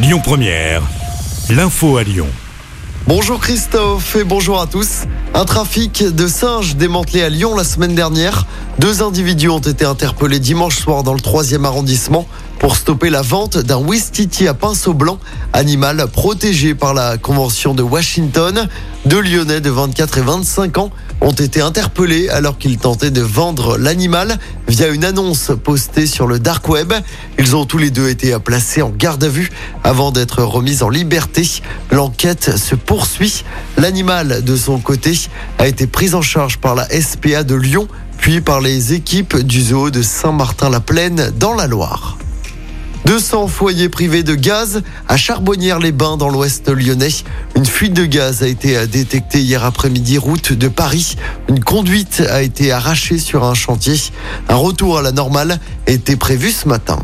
Lyon 0.00 0.20
Première, 0.22 0.82
l'info 1.50 1.96
à 1.96 2.04
Lyon. 2.04 2.28
Bonjour 3.08 3.40
Christophe 3.40 4.14
et 4.14 4.22
bonjour 4.22 4.60
à 4.60 4.68
tous. 4.68 5.06
Un 5.34 5.44
trafic 5.44 6.04
de 6.04 6.28
singes 6.28 6.76
démantelé 6.76 7.22
à 7.22 7.28
Lyon 7.28 7.56
la 7.56 7.64
semaine 7.64 7.96
dernière. 7.96 8.46
Deux 8.78 9.02
individus 9.02 9.48
ont 9.48 9.58
été 9.58 9.84
interpellés 9.84 10.38
dimanche 10.38 10.78
soir 10.78 11.02
dans 11.02 11.14
le 11.14 11.18
3e 11.18 11.64
arrondissement 11.64 12.28
pour 12.58 12.76
stopper 12.76 13.10
la 13.10 13.22
vente 13.22 13.58
d'un 13.58 13.78
Wistiti 13.78 14.48
à 14.48 14.54
pinceau 14.54 14.94
blanc, 14.94 15.18
animal 15.52 16.06
protégé 16.12 16.74
par 16.74 16.94
la 16.94 17.16
Convention 17.16 17.74
de 17.74 17.82
Washington. 17.82 18.68
Deux 19.06 19.20
Lyonnais 19.20 19.60
de 19.60 19.70
24 19.70 20.18
et 20.18 20.22
25 20.22 20.78
ans 20.78 20.90
ont 21.20 21.32
été 21.32 21.60
interpellés 21.60 22.28
alors 22.28 22.58
qu'ils 22.58 22.78
tentaient 22.78 23.10
de 23.10 23.20
vendre 23.20 23.78
l'animal 23.78 24.38
via 24.68 24.88
une 24.88 25.04
annonce 25.04 25.52
postée 25.62 26.06
sur 26.06 26.26
le 26.26 26.38
dark 26.38 26.68
web. 26.68 26.92
Ils 27.38 27.56
ont 27.56 27.64
tous 27.64 27.78
les 27.78 27.90
deux 27.90 28.08
été 28.08 28.36
placés 28.38 28.82
en 28.82 28.90
garde 28.90 29.22
à 29.24 29.28
vue 29.28 29.50
avant 29.84 30.10
d'être 30.10 30.42
remis 30.42 30.82
en 30.82 30.88
liberté. 30.88 31.48
L'enquête 31.90 32.56
se 32.56 32.74
poursuit. 32.74 33.44
L'animal, 33.76 34.44
de 34.44 34.56
son 34.56 34.78
côté, 34.78 35.18
a 35.58 35.66
été 35.66 35.86
pris 35.86 36.14
en 36.14 36.22
charge 36.22 36.58
par 36.58 36.74
la 36.74 36.88
SPA 36.88 37.44
de 37.44 37.54
Lyon, 37.54 37.88
puis 38.18 38.40
par 38.40 38.60
les 38.60 38.92
équipes 38.92 39.36
du 39.38 39.62
zoo 39.62 39.90
de 39.90 40.02
Saint-Martin-la-Plaine 40.02 41.32
dans 41.36 41.54
la 41.54 41.66
Loire. 41.66 42.18
200 43.08 43.48
foyers 43.48 43.88
privés 43.88 44.22
de 44.22 44.34
gaz 44.34 44.82
à 45.08 45.16
Charbonnières-les-Bains 45.16 46.18
dans 46.18 46.28
l'ouest 46.28 46.68
lyonnais. 46.68 47.08
Une 47.56 47.64
fuite 47.64 47.94
de 47.94 48.04
gaz 48.04 48.42
a 48.42 48.46
été 48.46 48.86
détectée 48.86 49.40
hier 49.40 49.64
après-midi 49.64 50.18
route 50.18 50.52
de 50.52 50.68
Paris. 50.68 51.16
Une 51.48 51.64
conduite 51.64 52.22
a 52.28 52.42
été 52.42 52.70
arrachée 52.70 53.18
sur 53.18 53.44
un 53.44 53.54
chantier. 53.54 53.94
Un 54.50 54.56
retour 54.56 54.98
à 54.98 55.02
la 55.02 55.12
normale 55.12 55.58
était 55.86 56.16
prévu 56.16 56.52
ce 56.52 56.68
matin. 56.68 56.98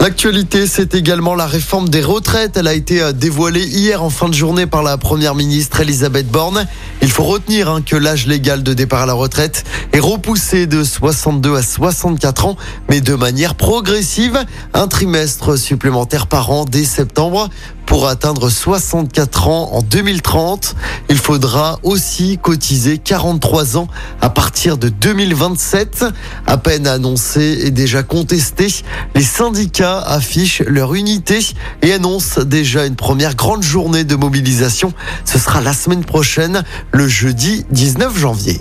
L'actualité, 0.00 0.68
c'est 0.68 0.94
également 0.94 1.34
la 1.34 1.46
réforme 1.46 1.88
des 1.88 2.02
retraites. 2.02 2.56
Elle 2.56 2.68
a 2.68 2.74
été 2.74 3.02
euh, 3.02 3.12
dévoilée 3.12 3.64
hier 3.64 4.02
en 4.04 4.10
fin 4.10 4.28
de 4.28 4.34
journée 4.34 4.66
par 4.66 4.84
la 4.84 4.96
première 4.96 5.34
ministre 5.34 5.80
Elisabeth 5.80 6.28
Borne. 6.28 6.68
Il 7.08 7.12
faut 7.12 7.24
retenir 7.24 7.70
hein, 7.70 7.80
que 7.80 7.96
l'âge 7.96 8.26
légal 8.26 8.62
de 8.62 8.74
départ 8.74 9.00
à 9.00 9.06
la 9.06 9.14
retraite 9.14 9.64
est 9.94 9.98
repoussé 9.98 10.66
de 10.66 10.84
62 10.84 11.56
à 11.56 11.62
64 11.62 12.44
ans, 12.44 12.56
mais 12.90 13.00
de 13.00 13.14
manière 13.14 13.54
progressive. 13.54 14.38
Un 14.74 14.88
trimestre 14.88 15.58
supplémentaire 15.58 16.26
par 16.26 16.50
an 16.50 16.66
dès 16.66 16.84
septembre 16.84 17.48
pour 17.88 18.06
atteindre 18.06 18.50
64 18.50 19.48
ans 19.48 19.70
en 19.72 19.80
2030. 19.80 20.76
Il 21.08 21.16
faudra 21.16 21.78
aussi 21.82 22.38
cotiser 22.38 22.98
43 22.98 23.78
ans 23.78 23.88
à 24.20 24.28
partir 24.28 24.76
de 24.76 24.90
2027. 24.90 26.04
À 26.46 26.58
peine 26.58 26.86
annoncé 26.86 27.60
et 27.64 27.70
déjà 27.70 28.02
contesté, 28.02 28.68
les 29.14 29.22
syndicats 29.22 30.00
affichent 30.00 30.62
leur 30.66 30.94
unité 30.94 31.38
et 31.80 31.92
annoncent 31.94 32.44
déjà 32.44 32.84
une 32.84 32.96
première 32.96 33.34
grande 33.34 33.62
journée 33.62 34.04
de 34.04 34.16
mobilisation. 34.16 34.92
Ce 35.24 35.38
sera 35.38 35.62
la 35.62 35.72
semaine 35.72 36.04
prochaine, 36.04 36.64
le 36.92 37.08
jeudi 37.08 37.64
19 37.70 38.18
janvier. 38.18 38.60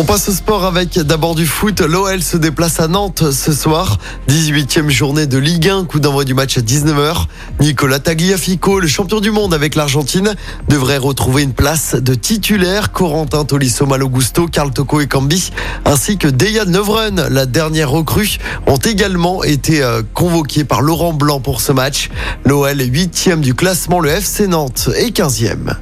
On 0.00 0.04
passe 0.04 0.28
au 0.28 0.32
sport 0.32 0.64
avec 0.64 0.96
d'abord 0.96 1.34
du 1.34 1.44
foot. 1.44 1.80
L'OL 1.80 2.22
se 2.22 2.36
déplace 2.36 2.78
à 2.78 2.86
Nantes 2.86 3.32
ce 3.32 3.52
soir. 3.52 3.98
18e 4.28 4.90
journée 4.90 5.26
de 5.26 5.38
Ligue 5.38 5.68
1, 5.68 5.86
coup 5.86 5.98
d'envoi 5.98 6.24
du 6.24 6.34
match 6.34 6.56
à 6.56 6.60
19h. 6.60 7.24
Nicolas 7.58 7.98
Tagliafico, 7.98 8.78
le 8.78 8.86
champion 8.86 9.18
du 9.18 9.32
monde 9.32 9.52
avec 9.52 9.74
l'Argentine, 9.74 10.36
devrait 10.68 10.98
retrouver 10.98 11.42
une 11.42 11.52
place 11.52 11.96
de 11.96 12.14
titulaire. 12.14 12.92
Corentin 12.92 13.44
Tolisso 13.44 13.86
Malogusto, 13.86 14.46
Carl 14.46 14.70
Toko 14.70 15.00
et 15.00 15.08
Cambi, 15.08 15.50
ainsi 15.84 16.16
que 16.16 16.28
Dejan 16.28 16.66
Neuvren, 16.66 17.26
la 17.28 17.46
dernière 17.46 17.90
recrue, 17.90 18.38
ont 18.68 18.76
également 18.76 19.42
été 19.42 19.82
euh, 19.82 20.02
convoqués 20.14 20.62
par 20.62 20.80
Laurent 20.80 21.12
Blanc 21.12 21.40
pour 21.40 21.60
ce 21.60 21.72
match. 21.72 22.08
L'OL 22.44 22.80
est 22.80 22.86
8e 22.86 23.40
du 23.40 23.52
classement, 23.52 23.98
le 23.98 24.10
FC 24.10 24.46
Nantes 24.46 24.90
est 24.96 25.10
15e. 25.10 25.74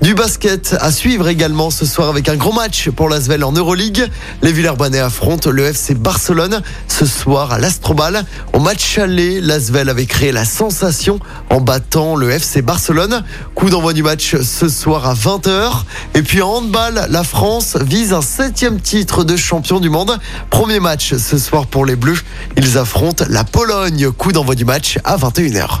Du 0.00 0.14
basket 0.14 0.74
à 0.80 0.90
suivre 0.92 1.28
également 1.28 1.68
ce 1.70 1.84
soir 1.84 2.08
avec 2.08 2.30
un 2.30 2.36
gros 2.36 2.52
match 2.52 2.88
pour 2.88 3.10
l'Asvel 3.10 3.44
en 3.44 3.52
Euroleague. 3.52 4.08
Les 4.40 4.50
Villeurbanais 4.50 4.98
affrontent 4.98 5.50
le 5.50 5.66
FC 5.66 5.94
Barcelone 5.94 6.62
ce 6.88 7.04
soir 7.04 7.52
à 7.52 7.58
l'Astrobal. 7.58 8.24
Au 8.54 8.60
match 8.60 8.98
aller, 8.98 9.42
l'Asvel 9.42 9.90
avait 9.90 10.06
créé 10.06 10.32
la 10.32 10.46
sensation 10.46 11.20
en 11.50 11.60
battant 11.60 12.16
le 12.16 12.30
FC 12.30 12.62
Barcelone. 12.62 13.22
Coup 13.54 13.68
d'envoi 13.68 13.92
du 13.92 14.02
match 14.02 14.36
ce 14.40 14.70
soir 14.70 15.06
à 15.06 15.12
20h. 15.12 15.82
Et 16.14 16.22
puis 16.22 16.40
en 16.40 16.48
handball, 16.48 17.06
la 17.10 17.22
France 17.22 17.76
vise 17.76 18.14
un 18.14 18.22
septième 18.22 18.80
titre 18.80 19.22
de 19.22 19.36
champion 19.36 19.80
du 19.80 19.90
monde. 19.90 20.18
Premier 20.48 20.80
match 20.80 21.14
ce 21.14 21.36
soir 21.36 21.66
pour 21.66 21.84
les 21.84 21.96
Bleus. 21.96 22.22
Ils 22.56 22.78
affrontent 22.78 23.26
la 23.28 23.44
Pologne. 23.44 24.10
Coup 24.12 24.32
d'envoi 24.32 24.54
du 24.54 24.64
match 24.64 24.98
à 25.04 25.18
21h. 25.18 25.80